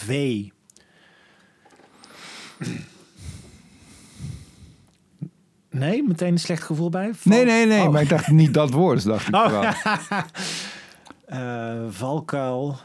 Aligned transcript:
V. 0.00 0.48
Nee, 5.70 6.02
meteen 6.02 6.32
een 6.32 6.38
slecht 6.38 6.62
gevoel 6.62 6.88
bij? 6.90 7.14
Val- 7.14 7.32
Nee, 7.32 7.44
nee, 7.44 7.66
nee. 7.66 7.86
Oh. 7.86 7.92
Maar 7.92 8.02
ik 8.02 8.08
dacht 8.08 8.28
niet 8.28 8.54
dat 8.54 8.70
woord. 8.70 8.94
Dus 8.94 9.04
dacht 9.04 9.28
ik 9.28 9.34
Oh. 9.34 9.50
wel. 9.50 9.72
Eh, 11.30 11.84
valkuil, 11.90 12.76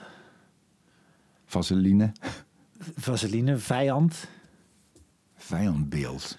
Vaseline. 1.46 2.12
vaseline, 2.98 3.58
vijand, 3.58 4.28
Vijandbeeld. 5.38 6.38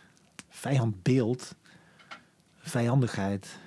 vijandbeeld, 0.48 1.54
vijandigheid. 2.60 3.58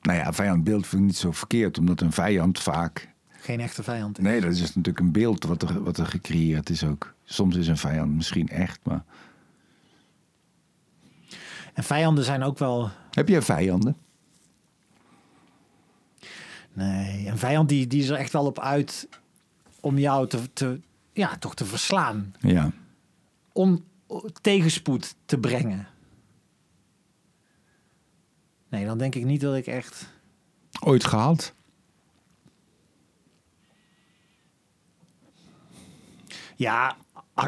Nou 0.00 0.18
ja, 0.18 0.32
vijandbeeld 0.32 0.86
vind 0.86 1.00
ik 1.02 1.06
niet 1.08 1.16
zo 1.16 1.32
verkeerd. 1.32 1.78
Omdat 1.78 2.00
een 2.00 2.12
vijand 2.12 2.58
vaak... 2.60 3.08
Geen 3.48 3.60
echte 3.60 3.82
vijand. 3.82 4.18
is. 4.18 4.24
Nee, 4.24 4.40
dat 4.40 4.52
is 4.52 4.60
natuurlijk 4.60 4.98
een 4.98 5.12
beeld 5.12 5.44
wat 5.44 5.62
er, 5.62 5.82
wat 5.82 5.98
er 5.98 6.06
gecreëerd 6.06 6.70
is 6.70 6.84
ook. 6.84 7.14
Soms 7.24 7.56
is 7.56 7.68
een 7.68 7.76
vijand 7.76 8.14
misschien 8.14 8.48
echt, 8.48 8.80
maar... 8.82 9.04
En 11.74 11.84
vijanden 11.84 12.24
zijn 12.24 12.42
ook 12.42 12.58
wel... 12.58 12.90
Heb 13.10 13.28
jij 13.28 13.42
vijanden? 13.42 13.96
Nee, 16.72 17.26
een 17.26 17.38
vijand 17.38 17.68
die, 17.68 17.86
die 17.86 18.02
is 18.02 18.08
er 18.08 18.16
echt 18.16 18.32
wel 18.32 18.46
op 18.46 18.58
uit 18.58 19.08
om 19.80 19.98
jou 19.98 20.28
te, 20.28 20.52
te, 20.52 20.80
ja, 21.12 21.36
toch 21.36 21.54
te 21.54 21.64
verslaan. 21.64 22.34
Ja. 22.40 22.72
Om 23.52 23.84
tegenspoed 24.40 25.14
te 25.24 25.38
brengen. 25.38 25.88
Nee, 28.68 28.84
dan 28.84 28.98
denk 28.98 29.14
ik 29.14 29.24
niet 29.24 29.40
dat 29.40 29.56
ik 29.56 29.66
echt... 29.66 30.12
Ooit 30.80 31.04
gehad? 31.04 31.54
Ja, 36.58 36.96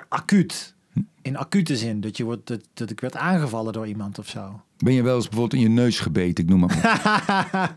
acuut. 0.09 0.75
In 1.23 1.37
acute 1.37 1.77
zin. 1.77 2.01
Dat, 2.01 2.17
je 2.17 2.25
wordt, 2.25 2.47
dat, 2.47 2.61
dat 2.75 2.91
ik 2.91 3.01
werd 3.01 3.17
aangevallen 3.17 3.73
door 3.73 3.87
iemand 3.87 4.19
of 4.19 4.29
zo. 4.29 4.61
Ben 4.77 4.93
je 4.93 5.03
wel 5.03 5.17
eens 5.17 5.29
bijvoorbeeld 5.29 5.63
in 5.63 5.69
je 5.69 5.75
neus 5.75 6.01
gebeten? 6.01 6.45
Ik 6.45 6.51
noem 6.51 6.61
maar. 6.61 7.77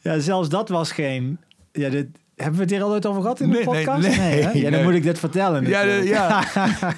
Ja, 0.00 0.18
zelfs 0.18 0.48
dat 0.48 0.68
was 0.68 0.92
geen... 0.92 1.38
Ja, 1.72 1.88
dit, 1.88 2.06
hebben 2.36 2.54
we 2.56 2.60
het 2.62 2.70
hier 2.70 2.82
al 2.82 2.90
ooit 2.90 3.06
over 3.06 3.22
gehad 3.22 3.40
in 3.40 3.50
de 3.50 3.54
Nee, 3.56 3.64
nee, 3.66 3.74
podcast? 3.84 4.06
nee, 4.06 4.16
hè? 4.42 4.50
Ja, 4.50 4.62
dan 4.62 4.70
nee. 4.70 4.82
moet 4.82 4.94
ik 4.94 5.02
dit 5.02 5.18
vertellen. 5.18 5.66
Ja, 5.66 5.84
natuurlijk. 5.84 6.08
ja. 6.08 6.44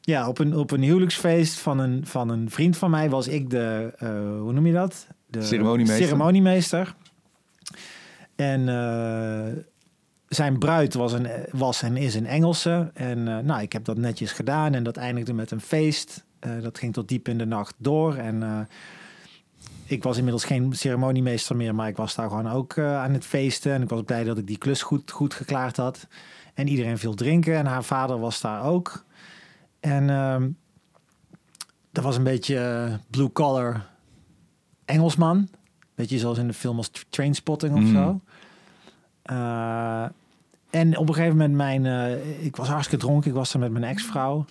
Ja, 0.00 0.28
op 0.28 0.38
een, 0.38 0.56
op 0.56 0.70
een 0.70 0.82
huwelijksfeest 0.82 1.58
van 1.58 1.78
een, 1.78 2.06
van 2.06 2.28
een 2.28 2.50
vriend 2.50 2.76
van 2.76 2.90
mij 2.90 3.10
was 3.10 3.28
ik 3.28 3.50
de, 3.50 3.92
eh, 3.98 4.08
hoe 4.40 4.52
noem 4.52 4.66
je 4.66 4.72
dat? 4.72 5.06
De 5.26 5.42
Ceremoniemeester. 5.42 6.06
ceremoniemeester. 6.06 6.94
En 8.36 8.68
eh, 8.68 9.62
zijn 10.34 10.58
bruid 10.58 10.94
was, 10.94 11.12
een, 11.12 11.28
was 11.50 11.82
en 11.82 11.96
is 11.96 12.14
een 12.14 12.26
Engelse. 12.26 12.90
En 12.94 13.28
eh, 13.28 13.38
nou, 13.38 13.62
ik 13.62 13.72
heb 13.72 13.84
dat 13.84 13.96
netjes 13.96 14.32
gedaan 14.32 14.74
en 14.74 14.82
dat 14.82 14.96
eindigde 14.96 15.32
met 15.32 15.50
een 15.50 15.60
feest. 15.60 16.24
Eh, 16.38 16.50
dat 16.62 16.78
ging 16.78 16.92
tot 16.92 17.08
diep 17.08 17.28
in 17.28 17.38
de 17.38 17.46
nacht 17.46 17.74
door. 17.78 18.14
En 18.14 18.42
eh, 18.42 18.60
ik 19.84 20.02
was 20.02 20.16
inmiddels 20.16 20.44
geen 20.44 20.72
ceremoniemeester 20.72 21.56
meer, 21.56 21.74
maar 21.74 21.88
ik 21.88 21.96
was 21.96 22.14
daar 22.14 22.28
gewoon 22.28 22.50
ook 22.50 22.78
aan 22.78 23.12
het 23.12 23.24
feesten. 23.24 23.72
En 23.72 23.82
ik 23.82 23.88
was 23.88 24.02
blij 24.02 24.24
dat 24.24 24.38
ik 24.38 24.46
die 24.46 24.58
klus 24.58 24.82
goed, 24.82 25.10
goed 25.10 25.34
geklaard 25.34 25.76
had. 25.76 26.06
En 26.54 26.68
iedereen 26.68 26.98
viel 26.98 27.14
drinken 27.14 27.54
en 27.56 27.66
haar 27.66 27.84
vader 27.84 28.18
was 28.18 28.40
daar 28.40 28.64
ook. 28.64 29.04
En 29.80 30.10
ehm, 30.10 30.48
dat 31.92 32.04
was 32.04 32.16
een 32.16 32.24
beetje 32.24 32.58
eh, 32.58 32.94
blue 33.10 33.32
collar 33.32 33.86
Engelsman. 34.84 35.48
Beetje 35.94 36.18
zoals 36.18 36.38
in 36.38 36.46
de 36.46 36.52
film 36.54 36.76
als 36.76 36.90
Trainspotting 37.08 37.74
of 37.74 37.80
Mm. 37.80 37.92
zo. 37.94 38.20
En 40.70 40.96
op 40.96 41.08
een 41.08 41.14
gegeven 41.14 41.36
moment, 41.36 41.54
mijn, 41.54 41.86
eh, 41.86 42.44
ik 42.44 42.56
was 42.56 42.68
hartstikke 42.68 43.04
dronken. 43.04 43.30
Ik 43.30 43.36
was 43.36 43.52
er 43.52 43.58
met 43.58 43.72
mijn 43.72 43.84
ex-vrouw. 43.84 44.44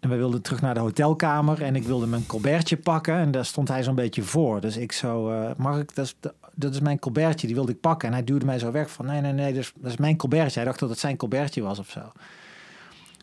En 0.00 0.08
we 0.08 0.16
wilden 0.16 0.42
terug 0.42 0.60
naar 0.60 0.74
de 0.74 0.80
hotelkamer. 0.80 1.62
En 1.62 1.76
ik 1.76 1.82
wilde 1.82 2.06
mijn 2.06 2.26
colbertje 2.26 2.76
pakken. 2.76 3.14
En 3.14 3.30
daar 3.30 3.44
stond 3.44 3.68
hij 3.68 3.82
zo'n 3.82 3.94
beetje 3.94 4.22
voor. 4.22 4.60
Dus 4.60 4.76
ik 4.76 4.92
zo, 4.92 5.30
eh, 5.30 5.50
mag 5.56 5.78
ik, 5.78 5.94
dat 5.94 6.04
is, 6.04 6.16
dat 6.54 6.74
is 6.74 6.80
mijn 6.80 6.98
colbertje. 6.98 7.46
Die 7.46 7.56
wilde 7.56 7.72
ik 7.72 7.80
pakken. 7.80 8.08
En 8.08 8.14
hij 8.14 8.24
duwde 8.24 8.44
mij 8.44 8.58
zo 8.58 8.70
weg 8.70 8.90
van, 8.90 9.06
nee, 9.06 9.20
nee, 9.20 9.32
nee, 9.32 9.52
dat 9.52 9.62
is, 9.62 9.72
dat 9.76 9.90
is 9.90 9.96
mijn 9.96 10.16
colbertje. 10.16 10.54
Hij 10.54 10.64
dacht 10.64 10.78
dat 10.78 10.88
het 10.90 10.98
zijn 10.98 11.16
colbertje 11.16 11.62
was 11.62 11.78
of 11.78 11.90
zo. 11.90 12.12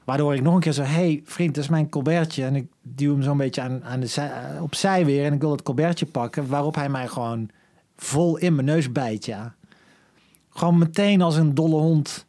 Waardoor 0.03 0.35
ik 0.35 0.41
nog 0.41 0.53
een 0.53 0.59
keer 0.59 0.71
zo, 0.71 0.83
hey 0.83 1.21
vriend, 1.25 1.55
dat 1.55 1.63
is 1.63 1.69
mijn 1.69 1.89
colbertje. 1.89 2.43
En 2.45 2.55
ik 2.55 2.67
duw 2.81 3.11
hem 3.11 3.21
zo'n 3.21 3.37
beetje 3.37 3.61
aan, 3.61 3.83
aan 3.83 3.99
de 3.99 4.07
zij, 4.07 4.31
opzij 4.59 5.05
weer. 5.05 5.25
En 5.25 5.33
ik 5.33 5.41
wil 5.41 5.51
het 5.51 5.63
colbertje 5.63 6.05
pakken. 6.05 6.47
Waarop 6.47 6.75
hij 6.75 6.89
mij 6.89 7.07
gewoon 7.07 7.49
vol 7.95 8.37
in 8.37 8.55
mijn 8.55 8.67
neus 8.67 8.91
bijt, 8.91 9.25
ja. 9.25 9.55
Gewoon 10.57 10.77
meteen 10.77 11.21
als 11.21 11.35
een 11.35 11.53
dolle 11.53 11.75
hond. 11.75 12.25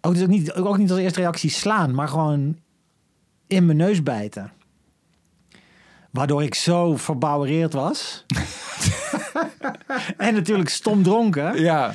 Ook, 0.00 0.14
dus 0.14 0.22
ook, 0.22 0.28
niet, 0.28 0.52
ook 0.52 0.78
niet 0.78 0.90
als 0.90 1.00
eerste 1.00 1.20
reactie 1.20 1.50
slaan, 1.50 1.94
maar 1.94 2.08
gewoon 2.08 2.58
in 3.46 3.66
mijn 3.66 3.78
neus 3.78 4.02
bijten. 4.02 4.52
Waardoor 6.10 6.42
ik 6.42 6.54
zo 6.54 6.96
verbouwereerd 6.96 7.72
was. 7.72 8.24
en 10.16 10.34
natuurlijk 10.34 10.68
stom 10.68 11.02
dronken. 11.02 11.60
Ja. 11.60 11.94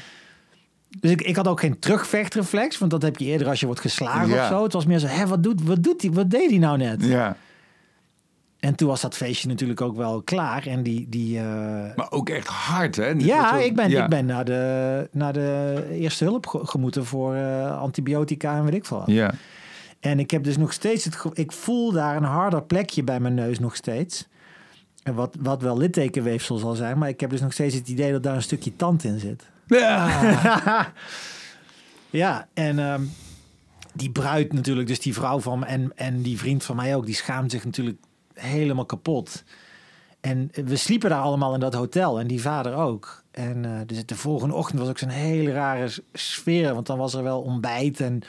Dus 1.00 1.12
ik, 1.12 1.22
ik 1.22 1.36
had 1.36 1.48
ook 1.48 1.60
geen 1.60 1.80
terugvechtreflex, 1.80 2.78
want 2.78 2.92
dat 2.92 3.02
heb 3.02 3.18
je 3.18 3.26
eerder 3.26 3.48
als 3.48 3.60
je 3.60 3.66
wordt 3.66 3.82
geslagen 3.82 4.30
Ja. 4.30 4.42
of 4.42 4.48
zo. 4.48 4.64
Het 4.64 4.74
was 4.74 4.86
meer 4.86 5.00
zo, 5.00 5.08
hè, 5.08 5.28
wat, 5.28 5.44
doet, 5.44 5.64
wat, 5.64 5.84
doet 5.84 6.00
die, 6.00 6.12
wat 6.12 6.30
deed 6.30 6.50
hij 6.50 6.60
nou 6.60 6.78
net? 6.78 7.06
ja. 7.06 7.38
En 8.60 8.76
toen 8.76 8.88
was 8.88 9.02
dat 9.02 9.16
feestje 9.16 9.48
natuurlijk 9.48 9.82
ook 9.82 9.96
wel 9.96 10.22
klaar. 10.22 10.68
En 10.68 10.84
die, 10.84 11.10
die, 11.10 11.38
eh, 11.40 11.44
Maar 11.96 12.08
ook 12.12 12.30
echt 12.30 12.48
hard, 12.48 12.96
hè? 12.96 13.08
Ja, 13.18 13.58
ik 13.58 13.76
ben, 13.76 13.90
ja. 13.90 14.04
ik 14.04 14.10
ben 14.10 14.26
naar, 14.26 14.46
de, 14.46 15.08
naar 15.12 15.34
de 15.34 15.86
eerste 15.92 16.24
hulp 16.24 16.48
ge- 16.48 16.66
gemoeten 16.66 17.06
voor 17.06 17.36
eh, 17.36 17.80
antibiotica 17.80 18.56
en 18.58 18.64
weet 18.64 18.74
ik 18.74 18.86
veel. 18.86 19.04
Ja. 19.06 19.34
En 20.00 20.20
ik 20.20 20.32
heb 20.32 20.44
dus 20.44 20.58
nog 20.58 20.74
steeds 20.74 21.06
het 21.06 21.18
ik 21.34 21.52
voel 21.52 21.92
daar 21.92 22.16
een 22.16 22.24
harder 22.24 22.64
plekje 22.64 23.04
bij 23.04 23.20
mijn 23.20 23.34
neus 23.34 23.60
nog 23.60 23.76
steeds. 23.76 24.28
En 25.04 25.14
wat, 25.14 25.36
wat 25.40 25.62
wel 25.62 25.78
littekenweefsel 25.78 26.58
zal 26.58 26.76
zijn, 26.76 26.98
maar 26.98 27.10
ik 27.10 27.20
heb 27.20 27.30
dus 27.30 27.42
nog 27.42 27.54
steeds 27.54 27.76
het 27.76 27.88
idee 27.88 28.12
dat 28.12 28.24
daar 28.24 28.36
een 28.36 28.42
stukje 28.42 28.76
tand 28.76 29.04
in 29.04 29.20
zit. 29.20 29.44
Ja. 29.68 30.08
Ja, 32.10 32.48
en 32.54 32.80
ehm, 32.80 33.02
die 33.94 34.12
bruid 34.12 34.54
natuurlijk, 34.54 34.88
dus 34.88 35.00
die 35.00 35.14
vrouw 35.14 35.40
van 35.40 35.60
me 35.60 35.66
en, 35.66 35.92
en 35.96 36.22
die 36.22 36.38
vriend 36.38 36.64
van 36.64 36.76
mij 36.76 36.96
ook, 36.96 37.06
die 37.06 37.16
schaamt 37.16 37.52
zich 37.52 37.66
natuurlijk 37.66 37.98
helemaal 38.40 38.86
kapot. 38.86 39.44
En 40.22 40.50
we 40.66 40.76
sliepen 40.76 41.10
daar 41.10 41.22
allemaal 41.22 41.54
in 41.54 41.60
dat 41.60 41.74
hotel 41.74 42.20
en 42.20 42.28
die 42.28 42.42
vader 42.42 42.76
ook. 42.76 43.24
En 43.32 43.66
eh, 43.66 43.72
dus 43.86 44.06
de 44.06 44.16
volgende 44.16 44.56
ochtend 44.56 44.80
was 44.80 44.90
ook 44.90 44.98
zo'n 44.98 45.10
hele 45.10 45.52
rare 45.52 45.90
sfeer, 46.14 46.74
want 46.74 46.86
dan 46.86 46.98
was 46.98 47.14
er 47.14 47.24
wel 47.24 47.42
ontbijt 47.42 48.00
en 48.00 48.22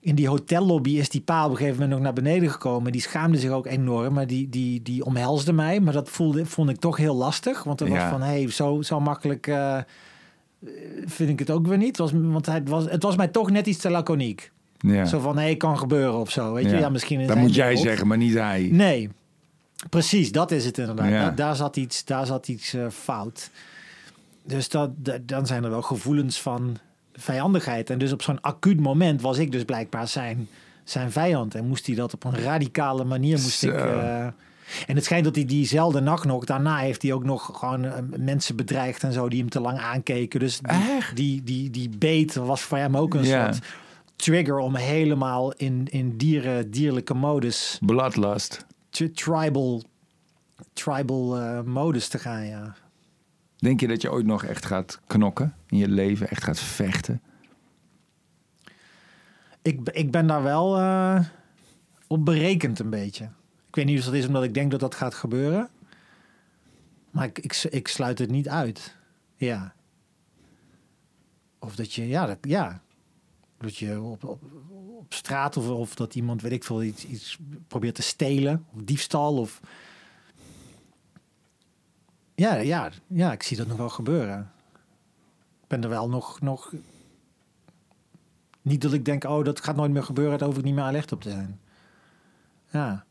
in 0.00 0.14
die 0.14 0.28
hotellobby 0.28 0.90
is 0.90 1.08
die 1.08 1.20
pa 1.20 1.44
op 1.44 1.50
een 1.50 1.56
gegeven 1.56 1.74
moment 1.80 1.92
nog 1.94 2.00
naar 2.02 2.12
beneden 2.22 2.50
gekomen. 2.50 2.92
Die 2.92 3.00
schaamde 3.00 3.38
zich 3.38 3.50
ook 3.50 3.66
enorm, 3.66 4.14
maar 4.14 4.26
die, 4.26 4.48
die, 4.48 4.82
die 4.82 5.04
omhelsde 5.04 5.52
mij. 5.52 5.80
Maar 5.80 5.92
dat 5.92 6.08
voelde, 6.08 6.46
vond 6.46 6.70
ik 6.70 6.78
toch 6.78 6.96
heel 6.96 7.14
lastig, 7.14 7.62
want 7.62 7.80
er 7.80 7.88
was 7.88 7.98
Ja. 7.98 8.10
van, 8.10 8.20
hé, 8.22 8.26
hey, 8.42 8.50
zo, 8.50 8.82
zo 8.82 9.00
makkelijk 9.00 9.46
eh, 9.46 9.78
vind 11.04 11.28
ik 11.30 11.38
het 11.38 11.50
ook 11.50 11.66
weer 11.66 11.78
niet. 11.78 11.86
Het 11.86 11.98
was, 11.98 12.12
want 12.12 12.46
het 12.46 12.68
was, 12.68 12.84
het 12.90 13.02
was 13.02 13.16
mij 13.16 13.28
toch 13.28 13.50
net 13.50 13.66
iets 13.66 13.78
te 13.78 13.90
laconiek. 13.90 14.52
Ja. 14.78 15.04
Zo 15.04 15.18
van, 15.20 15.34
nee, 15.34 15.56
kan 15.56 15.78
gebeuren 15.78 16.14
of 16.18 16.30
zo. 16.30 16.52
Weet 16.52 16.70
je, 16.70 16.76
Ja. 16.76 16.88
misschien 16.88 17.26
Dat 17.26 17.36
moet 17.36 17.54
jij 17.54 17.76
zeggen, 17.76 18.06
maar 18.06 18.16
niet 18.18 18.34
hij. 18.34 18.68
Nee, 18.72 19.10
precies, 19.90 20.32
dat 20.32 20.50
is 20.50 20.64
het 20.64 20.78
inderdaad. 20.78 21.08
Ja. 21.08 21.20
Daar, 21.22 21.34
daar 21.34 21.56
zat 21.56 21.76
iets, 21.76 22.04
daar 22.04 22.26
zat 22.26 22.48
iets 22.48 22.74
eh, 22.74 22.86
fout. 22.90 23.50
Dus 24.44 24.68
dat, 24.68 24.90
da- 24.96 25.18
dan 25.22 25.46
zijn 25.46 25.64
er 25.64 25.70
wel 25.70 25.82
gevoelens 25.82 26.40
van 26.40 26.76
vijandigheid. 27.14 27.90
En 27.90 27.98
dus 27.98 28.12
op 28.12 28.22
zo'n 28.22 28.40
acuut 28.40 28.80
moment 28.80 29.20
was 29.20 29.38
ik 29.38 29.52
dus 29.52 29.64
blijkbaar 29.64 30.08
zijn, 30.08 30.48
zijn 30.84 31.12
vijand. 31.12 31.54
En 31.54 31.66
moest 31.66 31.86
hij 31.86 31.94
dat 31.94 32.14
op 32.14 32.24
een 32.24 32.36
radicale 32.36 33.04
manier... 33.04 33.38
Moest 33.40 33.58
Zo. 33.58 33.68
ik, 33.68 33.74
eh, 33.74 34.26
en 34.86 34.94
het 34.94 35.04
schijnt 35.04 35.24
dat 35.24 35.34
hij 35.34 35.44
diezelfde 35.44 36.00
nacht 36.00 36.24
nog... 36.24 36.44
Daarna 36.44 36.76
heeft 36.76 37.02
hij 37.02 37.12
ook 37.12 37.24
nog 37.24 37.50
gewoon 37.58 37.84
eh, 37.84 37.92
mensen 38.16 38.56
bedreigd 38.56 39.02
en 39.02 39.12
zo... 39.12 39.28
die 39.28 39.40
hem 39.40 39.48
te 39.50 39.60
lang 39.60 39.78
aankeken. 39.78 40.40
Dus 40.40 40.60
die, 41.14 41.14
die, 41.14 41.42
die, 41.42 41.70
die 41.70 41.88
beet 41.98 42.34
was 42.34 42.60
voor 42.62 42.78
hem 42.78 42.96
ook 42.96 43.14
een 43.14 43.24
Ja. 43.24 43.52
soort 43.52 43.64
trigger... 44.18 44.58
om 44.58 44.74
helemaal 44.74 45.52
in, 45.52 45.86
in 45.90 46.16
dieren, 46.16 46.70
dierlijke 46.70 47.14
modus 47.14 47.78
Bloodlust. 47.86 48.66
tri- 48.90 49.12
tribal, 49.12 49.82
tribal 50.72 51.38
eh, 51.38 51.62
modus 51.62 52.08
te 52.08 52.18
gaan, 52.18 52.46
ja. 52.46 52.74
Denk 53.58 53.80
je 53.80 53.88
dat 53.88 54.02
je 54.02 54.12
ooit 54.12 54.26
nog 54.26 54.44
echt 54.44 54.66
gaat 54.66 55.00
knokken 55.06 55.54
in 55.66 55.78
je 55.78 55.88
leven? 55.88 56.28
Echt 56.28 56.44
gaat 56.44 56.60
vechten? 56.60 57.22
Ik, 59.62 59.88
ik 59.88 60.10
ben 60.10 60.26
daar 60.26 60.42
wel 60.42 60.78
eh, 60.78 61.24
op 62.06 62.24
berekend 62.24 62.78
een 62.78 62.90
beetje. 62.90 63.24
Ik 63.68 63.74
weet 63.74 63.84
niet 63.84 63.98
of 63.98 64.04
dat 64.04 64.14
is 64.14 64.26
omdat 64.26 64.42
ik 64.42 64.54
denk 64.54 64.70
dat 64.70 64.80
dat 64.80 64.94
gaat 64.94 65.14
gebeuren. 65.14 65.68
Maar 67.10 67.24
ik, 67.24 67.38
ik, 67.38 67.66
ik 67.70 67.88
sluit 67.88 68.18
het 68.18 68.30
niet 68.30 68.48
uit. 68.48 68.96
Ja. 69.36 69.74
Of 71.58 71.76
dat 71.76 71.92
je, 71.92 72.08
ja, 72.08 72.26
dat, 72.26 72.38
ja. 72.40 72.82
Dat 73.58 73.76
je 73.76 74.00
op, 74.00 74.24
op, 74.24 74.42
straat 75.08 75.56
of, 75.56 75.68
of 75.68 75.94
dat 75.94 76.14
iemand, 76.14 76.42
weet 76.42 76.52
ik 76.52 76.64
veel, 76.64 76.82
iets, 76.82 77.04
iets 77.04 77.38
probeert 77.66 77.94
te 77.94 78.02
stelen. 78.02 78.66
Of 78.74 78.82
diefstal 78.82 79.38
of... 79.38 79.60
Ja, 82.34 82.54
ja, 82.54 82.90
ja, 83.06 83.32
ik 83.32 83.42
zie 83.42 83.56
dat 83.56 83.66
nog 83.66 83.76
wel 83.76 83.88
gebeuren. 83.88 84.52
ben 85.66 85.82
er 85.82 85.88
wel 85.88 86.08
nog, 86.08 86.40
nog... 86.40 86.72
Niet 88.62 88.82
dat 88.82 88.92
ik 88.92 89.04
denk, 89.04 89.24
oh, 89.24 89.44
dat 89.44 89.60
gaat 89.60 89.76
nooit 89.76 89.92
meer 89.92 90.02
gebeuren. 90.02 90.38
Daar 90.38 90.48
hoef 90.48 90.58
ik 90.58 90.64
niet 90.64 90.74
meer 90.74 90.84
alert 90.84 91.12
op 91.12 91.22
te 91.22 91.30
zijn. 91.30 91.60
Ja. 92.70 93.06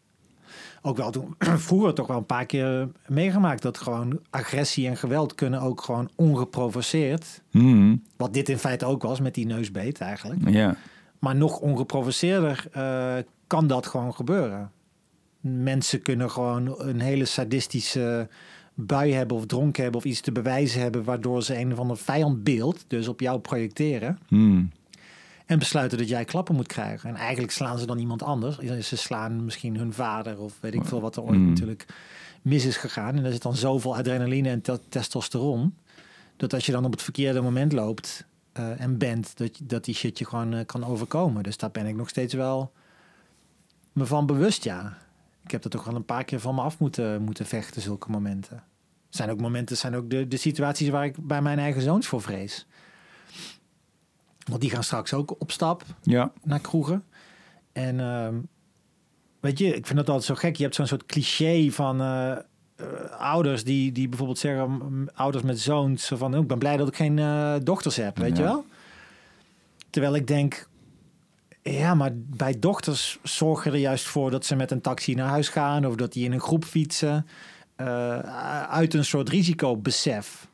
Ook 0.82 0.98
wel 0.98 1.12
toen, 1.12 1.36
vroeger 1.68 1.94
toch 1.94 2.08
wel 2.08 2.18
een 2.18 2.26
paar 2.26 2.46
keer 2.46 2.88
meegemaakt... 3.08 3.62
dat 3.62 3.78
gewoon 3.78 4.20
agressie 4.30 4.88
en 4.88 4.98
geweld 4.98 5.36
kunnen 5.36 5.62
ook 5.62 5.82
gewoon 5.82 6.10
ongeprovoceerd... 6.16 7.42
Hmm, 7.52 8.04
Wat 8.18 8.34
dit 8.34 8.50
in 8.50 8.58
feite 8.58 8.86
ook 8.86 9.02
was 9.02 9.20
met 9.20 9.34
die 9.34 9.46
neusbeet 9.46 10.00
eigenlijk. 10.02 10.50
ja. 10.50 10.76
Maar 11.20 11.36
nog 11.36 11.60
ongeprovoceerder 11.60 12.66
eh, 12.72 13.16
kan 13.48 13.68
dat 13.68 13.86
gewoon 13.88 14.14
gebeuren. 14.14 14.72
Mensen 15.40 16.02
kunnen 16.02 16.32
gewoon 16.32 16.76
een 16.82 17.00
hele 17.00 17.26
sadistische 17.26 18.30
bui 18.74 19.14
hebben 19.14 19.38
of 19.38 19.46
dronken 19.46 19.84
hebben 19.84 20.02
of 20.02 20.08
iets 20.08 20.22
te 20.22 20.32
bewijzen 20.32 20.82
hebben, 20.82 21.04
waardoor 21.04 21.44
ze 21.44 21.60
een 21.60 21.72
of 21.72 21.80
ander 21.80 21.98
vijandbeeld 21.98 22.86
dus 22.88 23.08
op 23.08 23.20
jou 23.20 23.40
projecteren 23.40 24.20
Hmm. 24.28 24.72
En 25.48 25.60
besluiten 25.60 25.98
dat 25.98 26.10
jij 26.10 26.26
klappen 26.26 26.56
moet 26.56 26.68
krijgen. 26.68 27.10
En 27.10 27.16
eigenlijk 27.16 27.52
slaan 27.52 27.80
ze 27.80 27.86
dan 27.86 27.98
iemand 27.98 28.24
anders. 28.24 28.58
Ze 28.88 28.96
slaan 28.98 29.44
misschien 29.46 29.78
hun 29.78 29.94
vader 29.94 30.40
of 30.40 30.54
weet 30.60 30.74
ik 30.74 30.86
veel 30.86 31.02
wat 31.02 31.16
er 31.16 31.24
ooit 31.24 31.40
Mm. 31.40 31.50
natuurlijk 31.50 31.86
mis 32.42 32.66
is 32.66 32.78
gegaan. 32.78 33.16
En 33.16 33.26
er 33.26 33.32
zit 33.32 33.42
dan 33.42 33.56
zoveel 33.56 33.96
adrenaline 33.98 34.50
en 34.50 34.62
te- 34.62 34.80
testosteron 34.90 35.76
dat 36.38 36.54
als 36.54 36.66
je 36.66 36.72
dan 36.72 36.86
op 36.86 36.92
het 36.92 37.02
verkeerde 37.02 37.42
moment 37.42 37.72
loopt 37.74 38.26
eh, 38.52 38.82
en 38.82 38.98
bent, 38.98 39.38
dat, 39.38 39.60
dat 39.64 39.86
die 39.86 39.96
shit 39.96 40.18
je 40.18 40.26
gewoon 40.26 40.54
eh, 40.54 40.66
kan 40.66 40.86
overkomen. 40.86 41.44
Dus 41.44 41.58
daar 41.58 41.72
ben 41.72 41.86
ik 41.86 41.96
nog 41.96 42.10
steeds 42.10 42.34
wel 42.34 42.72
me 43.92 44.06
van 44.06 44.26
bewust, 44.26 44.64
ja. 44.64 44.98
Ik 45.44 45.52
heb 45.52 45.64
er 45.64 45.70
toch 45.70 45.84
wel 45.84 45.96
een 45.96 46.06
paar 46.06 46.24
keer 46.24 46.40
van 46.40 46.56
me 46.56 46.62
af 46.62 46.80
moeten, 46.80 47.22
moeten 47.22 47.46
vechten, 47.46 47.82
zulke 47.82 48.12
momenten. 48.12 48.64
Zijn 49.10 49.30
ook 49.30 49.40
momenten, 49.40 49.78
zijn 49.78 49.96
ook 49.96 50.10
de, 50.10 50.28
de 50.28 50.38
situaties 50.38 50.90
waar 50.90 51.06
ik 51.06 51.28
bij 51.28 51.42
mijn 51.42 51.60
eigen 51.60 51.82
zoons 51.82 52.08
voor 52.08 52.22
vrees. 52.22 52.66
Want 54.48 54.62
die 54.62 54.70
gaan 54.70 54.84
straks 54.84 55.14
ook 55.14 55.36
op 55.40 55.52
stap 55.52 55.84
Ja. 56.02 56.32
naar 56.44 56.60
kroegen. 56.60 57.04
En 57.74 58.00
ehm, 58.00 58.36
weet 59.40 59.60
je, 59.60 59.76
ik 59.76 59.86
vind 59.86 59.98
dat 59.98 60.08
altijd 60.10 60.26
zo 60.26 60.36
gek. 60.36 60.56
Je 60.56 60.64
hebt 60.64 60.76
zo'n 60.76 60.88
soort 60.88 61.06
cliché 61.06 61.70
van 61.72 62.02
eh, 62.02 62.32
eh, 62.32 62.38
ouders 63.18 63.64
die, 63.64 63.92
die 63.92 64.08
bijvoorbeeld 64.10 64.40
zeggen, 64.40 65.10
ouders 65.14 65.44
met 65.44 65.60
zoons, 65.60 66.06
zo 66.06 66.16
van, 66.18 66.34
oh, 66.36 66.42
ik 66.42 66.48
ben 66.48 66.60
blij 66.60 66.78
dat 66.78 66.88
ik 66.88 66.96
geen 66.96 67.20
eh, 67.20 67.56
dochters 67.64 67.96
heb, 67.96 68.18
weet 68.18 68.38
je 68.38 68.44
wel? 68.44 68.66
Terwijl 69.90 70.16
ik 70.16 70.28
denk, 70.28 70.68
ja, 71.62 71.94
maar 71.96 72.12
bij 72.16 72.60
dochters 72.60 73.20
zorgen 73.24 73.72
er 73.72 73.78
juist 73.78 74.06
voor 74.06 74.32
dat 74.32 74.46
ze 74.46 74.56
met 74.56 74.72
een 74.72 74.82
taxi 74.82 75.14
naar 75.14 75.28
huis 75.30 75.50
gaan 75.50 75.86
of 75.86 75.96
dat 75.96 76.14
die 76.14 76.26
in 76.26 76.32
een 76.32 76.40
groep 76.40 76.66
fietsen. 76.66 77.28
uit 78.70 78.94
een 78.94 79.06
soort 79.06 79.30
risicobesef. 79.30 80.48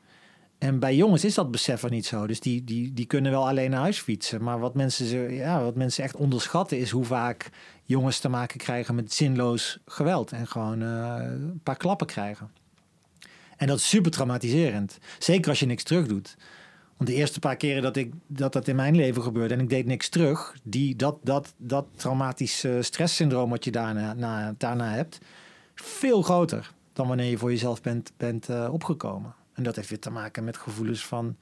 En 0.63 0.79
bij 0.79 0.95
jongens 0.95 1.25
is 1.25 1.33
dat 1.33 1.51
besef 1.51 1.83
er 1.83 1.89
niet 1.89 2.05
zo. 2.05 2.27
Dus 2.27 2.39
die, 2.39 2.63
die, 2.63 2.93
die 2.93 3.05
kunnen 3.05 3.31
wel 3.31 3.47
alleen 3.47 3.69
naar 3.69 3.79
huis 3.79 3.99
fietsen. 3.99 4.43
Maar 4.43 4.59
wat 4.59 4.73
mensen, 4.73 5.33
ja, 5.33 5.63
wat 5.63 5.75
mensen 5.75 6.03
echt 6.03 6.15
onderschatten 6.15 6.77
is 6.77 6.89
hoe 6.89 7.05
vaak 7.05 7.49
jongens 7.83 8.19
te 8.19 8.29
maken 8.29 8.57
krijgen 8.57 8.95
met 8.95 9.13
zinloos 9.13 9.79
geweld. 9.85 10.31
En 10.31 10.47
gewoon 10.47 10.81
eh, 10.81 11.15
een 11.19 11.59
paar 11.63 11.77
klappen 11.77 12.07
krijgen. 12.07 12.51
En 13.57 13.67
dat 13.67 13.77
is 13.77 13.89
super 13.89 14.11
traumatiserend. 14.11 14.97
Zeker 15.19 15.49
als 15.49 15.59
je 15.59 15.65
niks 15.65 15.83
terug 15.83 16.07
doet. 16.07 16.37
Want 16.97 17.09
de 17.09 17.15
eerste 17.15 17.39
paar 17.39 17.57
keren 17.57 17.81
dat, 17.81 17.95
ik, 17.95 18.13
dat 18.27 18.53
dat 18.53 18.67
in 18.67 18.75
mijn 18.75 18.95
leven 18.95 19.21
gebeurde 19.21 19.53
en 19.53 19.59
ik 19.59 19.69
deed 19.69 19.85
niks 19.85 20.09
terug, 20.09 20.55
die, 20.63 20.95
dat, 20.95 21.17
dat, 21.23 21.53
dat 21.57 21.85
traumatische 21.95 22.77
stresssyndroom 22.81 23.49
wat 23.49 23.63
je 23.63 23.71
daarna, 23.71 24.13
na, 24.13 24.53
daarna 24.57 24.91
hebt, 24.91 25.19
veel 25.75 26.21
groter 26.21 26.73
dan 26.93 27.07
wanneer 27.07 27.29
je 27.29 27.37
voor 27.37 27.51
jezelf 27.51 27.81
bent, 27.81 28.11
bent 28.17 28.49
eh, 28.49 28.73
opgekomen. 28.73 29.41
En 29.53 29.63
dat 29.63 29.75
heeft 29.75 29.89
weer 29.89 29.99
te 29.99 30.09
maken 30.09 30.43
met 30.43 30.57
gevoelens 30.57 31.05
van 31.05 31.37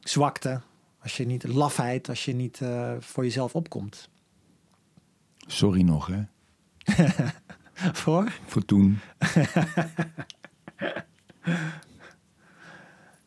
zwakte, 0.00 0.60
als 1.02 1.16
je 1.16 1.26
niet, 1.26 1.44
lafheid, 1.48 2.08
als 2.08 2.24
je 2.24 2.32
niet 2.34 2.60
eh, 2.60 2.92
voor 3.00 3.24
jezelf 3.24 3.54
opkomt. 3.54 4.08
Sorry 5.36 5.82
nog, 5.82 6.06
hè. 6.06 6.22
Voor? 7.92 8.32
Voor 8.46 8.64
toen. 8.64 8.98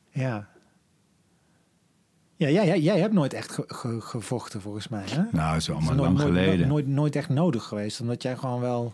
Ja. 0.10 0.48
Ja, 2.36 2.50
jij, 2.50 2.66
jij, 2.66 2.80
jij 2.80 3.00
hebt 3.00 3.14
nooit 3.14 3.34
echt 3.34 3.52
ge- 3.52 3.64
ge- 3.68 4.02
gevochten 4.02 4.62
volgens 4.62 4.88
mij. 4.88 5.04
Hè? 5.10 5.16
Nou, 5.32 5.52
dat 5.52 5.56
is 5.62 5.70
allemaal 5.70 5.92
is 5.94 6.00
lang 6.00 6.14
nooit, 6.18 6.28
geleden. 6.28 6.58
Nooit, 6.58 6.68
nooit, 6.68 6.88
nooit 6.88 7.16
echt 7.16 7.30
nodig 7.30 7.64
geweest, 7.64 8.02
omdat 8.02 8.22
jij 8.22 8.38
gewoon 8.38 8.60
wel... 8.62 8.94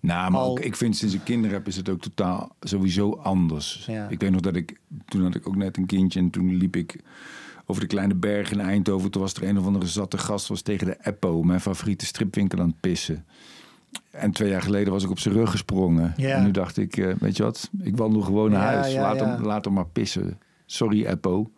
Nou, 0.00 0.30
maar 0.30 0.40
Al- 0.40 0.50
ook, 0.50 0.60
ik 0.60 0.76
vind 0.76 0.96
sinds 0.96 1.14
ik 1.14 1.20
kinderen 1.24 1.56
heb 1.56 1.66
is 1.66 1.76
het 1.76 1.88
ook 1.88 2.00
totaal 2.00 2.56
sowieso 2.60 3.12
anders. 3.22 3.84
Ja. 3.86 4.08
Ik 4.08 4.20
weet 4.20 4.30
nog 4.30 4.40
dat 4.40 4.56
ik, 4.56 4.80
toen 5.06 5.22
had 5.22 5.34
ik 5.34 5.48
ook 5.48 5.56
net 5.56 5.76
een 5.76 5.86
kindje 5.86 6.20
en 6.20 6.30
toen 6.30 6.54
liep 6.56 6.76
ik 6.76 7.00
over 7.66 7.82
de 7.82 7.88
kleine 7.88 8.14
berg 8.14 8.50
in 8.52 8.60
Eindhoven. 8.60 9.10
Toen 9.10 9.22
was 9.22 9.34
er 9.34 9.48
een 9.48 9.58
of 9.58 9.66
andere 9.66 9.86
zatte 9.86 10.18
gast, 10.18 10.48
was 10.48 10.62
tegen 10.62 10.86
de 10.86 10.96
Eppo, 11.02 11.42
mijn 11.42 11.60
favoriete 11.60 12.06
stripwinkel, 12.06 12.58
aan 12.60 12.66
het 12.68 12.80
pissen. 12.80 13.24
En 14.10 14.30
twee 14.30 14.50
jaar 14.50 14.62
geleden 14.62 14.92
was 14.92 15.04
ik 15.04 15.10
op 15.10 15.18
zijn 15.18 15.34
rug 15.34 15.50
gesprongen. 15.50 16.14
Ja. 16.16 16.36
En 16.36 16.44
nu 16.44 16.50
dacht 16.50 16.76
ik, 16.76 16.96
eh, 16.96 17.14
weet 17.18 17.36
je 17.36 17.42
wat, 17.42 17.70
ik 17.82 17.96
wandel 17.96 18.20
gewoon 18.20 18.50
naar 18.50 18.72
Ja, 18.72 18.80
huis. 18.80 18.94
laat. 18.94 19.20
Hem, 19.20 19.42
laat 19.44 19.64
hem 19.64 19.74
maar 19.74 19.86
pissen. 19.86 20.38
Sorry 20.66 21.04
Eppo. 21.06 21.50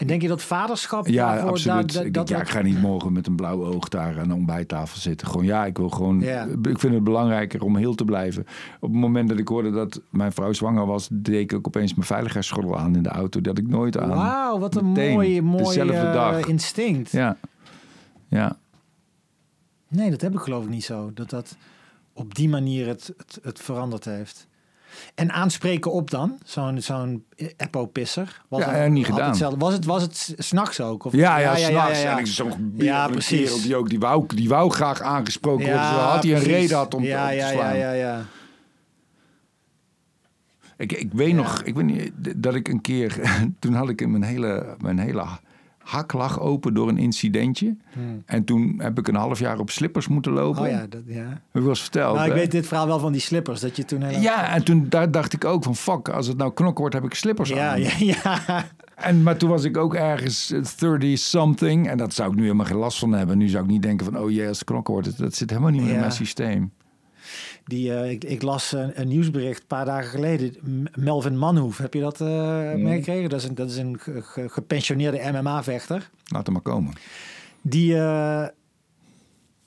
En 0.00 0.06
denk 0.06 0.22
je 0.22 0.28
dat 0.28 0.42
vaderschap 0.42 1.06
Ja, 1.06 1.38
absoluut. 1.40 1.80
ik, 1.80 1.92
dat, 1.92 2.02
denk, 2.02 2.28
ja, 2.28 2.34
dat- 2.36 2.46
ik 2.46 2.52
ga 2.52 2.62
niet 2.62 2.80
morgen 2.80 3.12
met 3.12 3.26
een 3.26 3.36
blauw 3.36 3.64
oog 3.64 3.88
daar 3.88 4.20
aan 4.20 4.28
de 4.28 4.34
ontbijttafel 4.34 5.00
zitten. 5.00 5.26
Gewoon, 5.26 5.44
ja, 5.44 5.64
ik 5.66 5.76
wil 5.76 5.88
gewoon. 5.90 6.20
Ja. 6.20 6.44
Ik 6.62 6.78
vind 6.78 6.94
het 6.94 7.04
belangrijker 7.04 7.62
om 7.62 7.76
heel 7.76 7.94
te 7.94 8.04
blijven. 8.04 8.42
Op 8.80 8.90
het 8.90 9.00
moment 9.00 9.28
dat 9.28 9.38
ik 9.38 9.48
hoorde 9.48 9.70
dat 9.70 10.00
mijn 10.10 10.32
vrouw 10.32 10.52
zwanger 10.52 10.86
was, 10.86 11.08
deed 11.12 11.40
ik 11.40 11.54
ook 11.54 11.66
opeens 11.66 11.94
mijn 11.94 12.06
veiligheidsgordel 12.06 12.78
aan 12.78 12.96
in 12.96 13.02
de 13.02 13.08
auto. 13.08 13.40
Dat 13.40 13.58
ik 13.58 13.68
nooit 13.68 13.98
aan. 13.98 14.08
Wauw, 14.08 14.58
wat 14.58 14.74
een 14.76 14.88
Meteen, 14.92 15.12
mooi, 15.14 15.42
mooi 15.42 15.64
dezelfde 15.64 15.96
eh, 15.96 16.48
instinct. 16.48 17.12
Ja. 17.12 17.36
Ja. 18.28 18.56
Nee, 19.88 20.10
dat 20.10 20.20
heb 20.20 20.32
ik 20.34 20.40
geloof 20.40 20.64
ik 20.64 20.70
niet 20.70 20.84
zo. 20.84 21.10
Dat 21.14 21.30
dat 21.30 21.56
op 22.12 22.34
die 22.34 22.48
manier 22.48 22.86
het, 22.86 23.12
het, 23.16 23.38
het 23.42 23.60
veranderd 23.60 24.04
heeft. 24.04 24.46
En 25.14 25.32
aanspreken 25.32 25.92
op 25.92 26.10
dan? 26.10 26.38
Zo'n 26.44 26.80
zo'n 26.80 27.24
Eppo-pisser? 27.56 28.42
Was 28.48 28.60
Ja, 28.60 28.70
het 28.70 28.76
ja, 28.76 28.86
niet 28.86 29.06
gedaan. 29.06 29.28
hetzelfde? 29.28 29.58
Was 29.58 29.72
het, 29.72 29.84
was 29.84 30.02
het 30.02 30.34
s'nachts 30.38 30.80
ook? 30.80 31.04
Of, 31.04 31.12
Ja, 31.12 31.36
ja, 31.38 31.56
s'nachts. 31.56 31.98
ja, 32.02 32.04
ja. 32.08 32.12
En 32.12 32.18
ik 32.18 32.26
zo'n 32.26 32.72
Ja, 32.76 32.84
ja, 32.84 33.08
precies. 33.08 33.40
kerel 33.42 33.62
die 33.62 33.76
ook, 33.76 33.88
die 33.88 33.98
wou, 33.98 34.24
die 34.34 34.48
wou 34.48 34.70
graag 34.70 35.00
aangesproken 35.00 35.64
worden. 35.66 35.82
Ja, 35.82 36.10
had 36.10 36.22
hij 36.22 36.34
een 36.34 36.42
reden 36.42 36.76
had 36.76 36.94
om 36.94 37.02
ja, 37.02 37.28
te, 37.28 37.34
ja, 37.34 37.46
te 37.48 37.52
slaan. 37.54 37.76
Ja, 37.76 37.92
ja, 37.92 37.92
ja. 37.92 38.24
Ik, 40.76 40.92
ik 40.92 41.12
weet 41.12 41.28
Ja. 41.30 41.34
nog, 41.36 41.62
ik 41.62 41.74
weet 41.74 41.84
niet, 41.84 42.12
dat 42.36 42.54
ik 42.54 42.68
een 42.68 42.80
keer, 42.80 43.20
toen 43.60 43.74
had 43.74 43.88
ik 43.88 44.08
mijn 44.08 44.22
hele, 44.22 44.76
mijn 44.78 44.98
hele 44.98 45.24
hak 45.82 46.12
lag 46.12 46.40
open 46.40 46.74
door 46.74 46.88
een 46.88 46.98
incidentje. 46.98 47.76
Hmm. 47.92 48.22
En 48.26 48.44
toen 48.44 48.74
heb 48.78 48.98
ik 48.98 49.08
een 49.08 49.14
half 49.14 49.38
jaar 49.38 49.58
op 49.58 49.70
slippers 49.70 50.08
moeten 50.08 50.32
lopen. 50.32 50.62
Oh 50.62 50.68
ja, 50.68 50.86
dat, 50.88 51.00
ja. 51.06 51.42
Heb 51.50 51.62
ik 51.62 51.68
eens 51.68 51.80
verteld. 51.80 52.16
Nou, 52.16 52.28
ik 52.28 52.34
weet 52.34 52.50
dit 52.50 52.66
verhaal 52.66 52.86
wel 52.86 52.98
van 52.98 53.12
die 53.12 53.20
slippers. 53.20 53.60
Dat 53.60 53.76
je 53.76 53.84
toen 53.84 54.00
helemaal... 54.00 54.22
Ja, 54.22 54.54
en 54.54 54.64
toen 54.64 54.86
daar 54.88 55.10
dacht 55.10 55.32
ik 55.32 55.44
ook 55.44 55.64
van 55.64 55.76
fuck, 55.76 56.08
als 56.08 56.26
het 56.26 56.36
nou 56.36 56.52
knok 56.52 56.78
wordt, 56.78 56.94
heb 56.94 57.04
ik 57.04 57.14
slippers 57.14 57.48
ja, 57.48 57.70
aan. 57.70 57.80
ja, 57.80 57.92
ja. 57.98 58.64
En, 58.94 59.22
maar 59.22 59.36
toen 59.36 59.48
was 59.48 59.64
ik 59.64 59.76
ook 59.76 59.94
ergens 59.94 60.54
30-something. 60.54 61.88
En 61.88 61.96
dat 61.96 62.14
zou 62.14 62.30
ik 62.30 62.36
nu 62.36 62.42
helemaal 62.42 62.66
geen 62.66 62.76
last 62.76 62.98
van 62.98 63.12
hebben. 63.12 63.38
Nu 63.38 63.48
zou 63.48 63.64
ik 63.64 63.70
niet 63.70 63.82
denken 63.82 64.06
van, 64.06 64.18
oh 64.18 64.30
jee, 64.30 64.48
als 64.48 64.58
het 64.58 64.68
knok 64.68 64.88
wordt. 64.88 65.18
Dat 65.18 65.34
zit 65.34 65.50
helemaal 65.50 65.70
niet 65.70 65.82
meer 65.82 65.92
in 65.92 66.00
mijn 66.00 66.12
systeem. 66.12 66.72
Die, 67.64 67.94
eh, 67.94 68.10
ik, 68.10 68.24
ik 68.24 68.42
las 68.42 68.72
een, 68.72 69.00
een 69.00 69.08
nieuwsbericht 69.08 69.60
een 69.60 69.66
paar 69.66 69.84
dagen 69.84 70.10
geleden. 70.10 70.56
Melvin 70.94 71.38
Manhoef, 71.38 71.78
heb 71.78 71.94
je 71.94 72.00
dat 72.00 72.20
eh 72.20 72.74
meegekregen? 72.74 73.28
Dat 73.30 73.40
is 73.40 73.48
een, 73.48 73.54
dat 73.54 73.70
is 73.70 73.76
een 73.76 73.98
ge- 74.00 74.22
ge- 74.22 74.48
gepensioneerde 74.48 75.30
MMA-vechter. 75.32 76.10
Laat 76.24 76.44
hem 76.44 76.52
maar 76.54 76.62
komen. 76.62 76.92
Die 77.62 77.96
eh, 77.98 78.46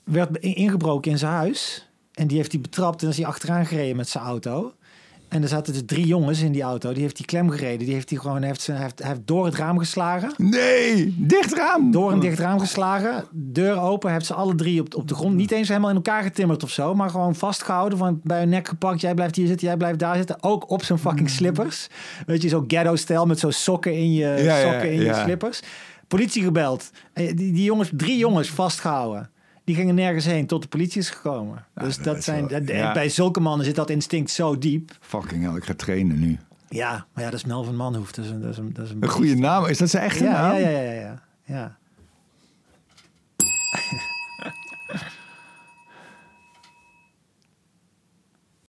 werd 0.04 0.36
in- 0.38 0.54
ingebroken 0.54 1.10
in 1.10 1.18
zijn 1.18 1.32
huis. 1.32 1.88
En 2.12 2.26
die 2.26 2.36
heeft 2.36 2.52
hij 2.52 2.60
betrapt 2.60 3.02
en 3.02 3.08
is 3.08 3.16
hij 3.16 3.26
achteraan 3.26 3.66
gereden 3.66 3.96
met 3.96 4.08
zijn 4.08 4.24
auto. 4.24 4.74
En 5.34 5.42
er 5.42 5.48
zaten 5.48 5.72
dus 5.72 5.82
drie 5.86 6.06
jongens 6.06 6.40
in 6.40 6.52
die 6.52 6.62
auto. 6.62 6.92
Die 6.92 7.02
heeft 7.02 7.16
hij 7.18 7.26
klem 7.26 7.50
gereden. 7.50 7.78
Die 7.86 7.94
heeft 7.94 8.10
hij 8.10 8.18
gewoon 8.18 8.42
heeft, 8.42 8.60
zijn- 8.60 8.80
heeft, 8.80 9.02
heeft 9.04 9.20
door 9.24 9.44
het 9.44 9.54
raam 9.54 9.78
geslagen. 9.78 10.32
Nee, 10.36 11.14
dicht 11.18 11.52
raam. 11.54 11.90
Door 11.90 12.12
een 12.12 12.20
dicht 12.20 12.38
raam 12.38 12.58
geslagen. 12.60 13.24
Deur 13.32 13.78
open. 13.80 14.12
Heeft 14.12 14.26
ze 14.26 14.34
alle 14.34 14.54
drie 14.54 14.80
op, 14.80 14.94
op 14.94 15.08
de 15.08 15.14
grond. 15.14 15.34
Niet 15.34 15.50
eens 15.50 15.68
helemaal 15.68 15.90
in 15.90 15.96
elkaar 15.96 16.22
getimmerd 16.22 16.62
of 16.62 16.70
zo. 16.70 16.94
Maar 16.94 17.10
gewoon 17.10 17.34
vastgehouden. 17.34 17.98
Van 17.98 18.20
bij 18.22 18.38
hun 18.38 18.48
nek 18.48 18.68
gepakt. 18.68 19.00
Jij 19.00 19.14
blijft 19.14 19.36
hier 19.36 19.46
zitten. 19.46 19.66
Jij 19.66 19.76
blijft 19.76 19.98
daar 19.98 20.16
zitten. 20.16 20.42
Ook 20.42 20.70
op 20.70 20.84
zijn 20.84 20.98
fucking 20.98 21.30
slippers. 21.30 21.86
Weet 22.26 22.42
je, 22.42 22.48
zo 22.48 22.64
ghetto-stijl. 22.66 23.26
Met 23.26 23.38
zo'n 23.38 23.52
sokken 23.52 23.94
in 23.94 24.12
je, 24.12 24.26
Ja, 24.26 24.36
ja, 24.36 24.60
sokken 24.72 24.92
in 24.92 25.00
je 25.00 25.14
slippers. 25.14 25.60
Politie 26.08 26.42
gebeld. 26.42 26.90
En 27.12 27.24
Die, 27.36 27.52
die 27.52 27.64
jongens, 27.64 27.90
drie 27.96 28.18
jongens 28.18 28.48
vastgehouden. 28.50 29.30
Die 29.64 29.74
gingen 29.74 29.94
nergens 29.94 30.24
heen 30.24 30.46
tot 30.46 30.62
de 30.62 30.68
politie 30.68 31.00
is 31.00 31.10
gekomen. 31.10 31.64
dus 31.74 31.98
dat 31.98 32.24
zijn, 32.24 32.48
wel- 32.48 32.62
ja. 32.62 32.92
bij 32.92 33.08
zulke 33.08 33.40
mannen 33.40 33.66
zit 33.66 33.74
dat 33.74 33.90
instinct 33.90 34.30
zo 34.30 34.58
diep. 34.58 34.96
Fucking 35.00 35.42
hell, 35.44 35.56
ik 35.56 35.64
ga 35.64 35.74
trainen 35.74 36.18
nu. 36.20 36.38
Ja, 36.68 37.06
maar 37.12 37.24
ja, 37.24 37.30
dat 37.30 37.38
is 37.38 37.44
Melvin 37.44 37.76
Manhoef. 37.76 38.12
Dat 38.12 38.24
is 38.24 38.30
een, 38.30 38.40
dat 38.40 38.50
is 38.50 38.58
een, 38.58 38.72
dat 38.72 38.84
is 38.84 38.90
een 38.90 39.02
Een 39.02 39.08
goede 39.08 39.34
naam. 39.34 39.64
Is 39.66 39.78
dat 39.78 39.90
zijn 39.90 40.02
echte 40.04 40.24
ja, 40.24 40.32
naam? 40.32 40.56
ja, 40.60 40.68
ja, 40.68 40.80
ja, 40.80 40.92
ja, 40.92 41.22
ja. 41.44 41.76